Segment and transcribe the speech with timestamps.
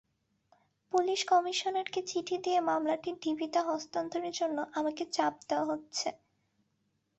[0.93, 6.07] Police কমিশনারকে চিঠি দিয়ে মামলাটি ডিবিতে হস্তান্তরের জন্য আমাকে চাপ দেওয়া হচ্ছে।